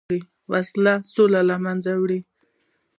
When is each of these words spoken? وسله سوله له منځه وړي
وسله 0.51 0.93
سوله 1.13 1.41
له 1.49 1.55
منځه 1.65 1.91
وړي 2.01 2.19